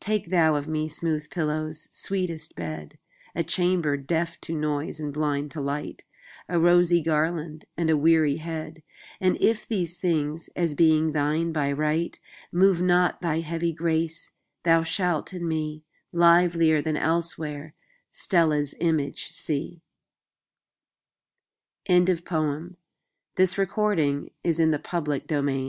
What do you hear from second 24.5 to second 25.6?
Article Next Articl